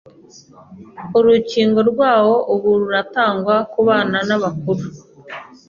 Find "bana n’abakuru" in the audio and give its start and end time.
3.87-4.83